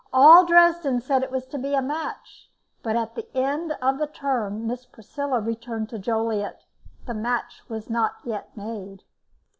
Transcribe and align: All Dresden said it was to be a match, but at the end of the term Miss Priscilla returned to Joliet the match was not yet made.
All 0.11 0.45
Dresden 0.47 0.99
said 0.99 1.21
it 1.21 1.29
was 1.29 1.45
to 1.45 1.59
be 1.59 1.75
a 1.75 1.81
match, 1.83 2.49
but 2.81 2.95
at 2.95 3.13
the 3.13 3.27
end 3.37 3.73
of 3.83 3.99
the 3.99 4.07
term 4.07 4.65
Miss 4.65 4.83
Priscilla 4.83 5.39
returned 5.39 5.89
to 5.89 5.99
Joliet 5.99 6.63
the 7.05 7.13
match 7.13 7.61
was 7.69 7.87
not 7.87 8.15
yet 8.25 8.57
made. 8.57 9.03